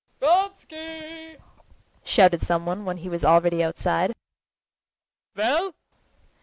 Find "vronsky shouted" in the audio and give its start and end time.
0.19-2.41